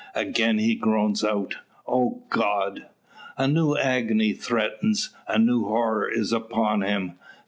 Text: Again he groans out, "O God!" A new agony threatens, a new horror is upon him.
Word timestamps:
Again 0.15 0.57
he 0.57 0.73
groans 0.73 1.23
out, 1.23 1.57
"O 1.87 2.23
God!" 2.31 2.87
A 3.37 3.47
new 3.47 3.77
agony 3.77 4.33
threatens, 4.33 5.11
a 5.27 5.37
new 5.37 5.65
horror 5.65 6.09
is 6.09 6.33
upon 6.33 6.81
him. 6.81 7.19